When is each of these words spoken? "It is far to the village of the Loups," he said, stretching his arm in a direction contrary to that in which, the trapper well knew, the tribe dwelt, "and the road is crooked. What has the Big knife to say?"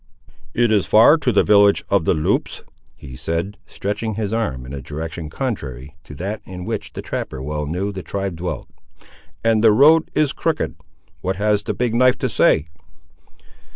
"It 0.55 0.71
is 0.71 0.87
far 0.87 1.15
to 1.19 1.31
the 1.31 1.43
village 1.43 1.85
of 1.91 2.05
the 2.05 2.15
Loups," 2.15 2.63
he 2.95 3.15
said, 3.15 3.55
stretching 3.67 4.15
his 4.15 4.33
arm 4.33 4.65
in 4.65 4.73
a 4.73 4.81
direction 4.81 5.29
contrary 5.29 5.95
to 6.05 6.15
that 6.15 6.41
in 6.43 6.65
which, 6.65 6.93
the 6.93 7.03
trapper 7.03 7.39
well 7.39 7.67
knew, 7.67 7.91
the 7.91 8.01
tribe 8.01 8.37
dwelt, 8.37 8.67
"and 9.43 9.63
the 9.63 9.71
road 9.71 10.09
is 10.15 10.33
crooked. 10.33 10.73
What 11.21 11.35
has 11.35 11.61
the 11.61 11.75
Big 11.75 11.93
knife 11.93 12.17
to 12.17 12.29
say?" 12.29 12.65